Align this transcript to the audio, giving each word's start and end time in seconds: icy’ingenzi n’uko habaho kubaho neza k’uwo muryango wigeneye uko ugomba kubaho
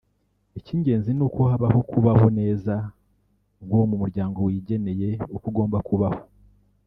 icy’ingenzi 0.57 1.11
n’uko 1.15 1.39
habaho 1.51 1.79
kubaho 1.91 2.27
neza 2.39 2.73
k’uwo 3.67 3.85
muryango 4.01 4.37
wigeneye 4.47 5.09
uko 5.35 5.45
ugomba 5.51 5.77
kubaho 5.87 6.19